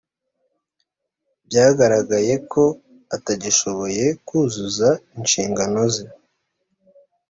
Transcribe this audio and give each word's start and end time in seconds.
byagaragaye 1.47 2.33
ko 2.51 2.63
atagishoboye 3.15 4.05
kuzuza 4.27 4.89
inshingano 5.17 5.81
ze 5.93 6.05